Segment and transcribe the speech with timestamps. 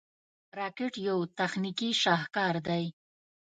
[0.59, 2.85] راکټ یو تخنیکي شاهکار دی